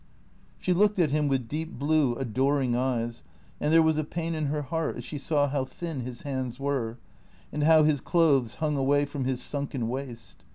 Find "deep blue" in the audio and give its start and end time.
1.47-2.15